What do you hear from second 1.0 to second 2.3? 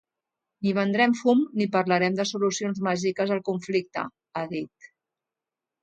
fum ni parlarem de